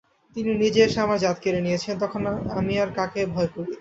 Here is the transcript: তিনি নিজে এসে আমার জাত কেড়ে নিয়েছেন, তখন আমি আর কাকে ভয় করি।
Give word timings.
তিনি 0.35 0.51
নিজে 0.61 0.79
এসে 0.83 0.99
আমার 1.01 1.21
জাত 1.23 1.37
কেড়ে 1.43 1.61
নিয়েছেন, 1.61 1.95
তখন 2.03 2.21
আমি 2.59 2.73
আর 2.83 2.89
কাকে 2.97 3.21
ভয় 3.33 3.49
করি। 3.53 3.69